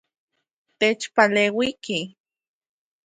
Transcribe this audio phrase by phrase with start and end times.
[0.79, 1.99] Techpaleuiki.